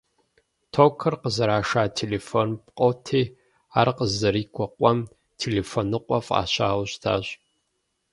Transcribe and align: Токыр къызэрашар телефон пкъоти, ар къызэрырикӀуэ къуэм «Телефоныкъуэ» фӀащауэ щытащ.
Токыр 0.73 1.13
къызэрашар 1.21 1.87
телефон 1.99 2.49
пкъоти, 2.65 3.23
ар 3.79 3.87
къызэрырикӀуэ 3.97 4.65
къуэм 4.77 4.99
«Телефоныкъуэ» 5.39 6.19
фӀащауэ 6.27 6.85
щытащ. 6.91 7.25